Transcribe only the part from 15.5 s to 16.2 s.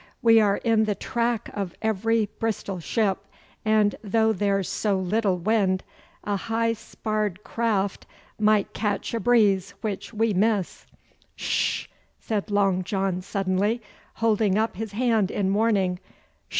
warning.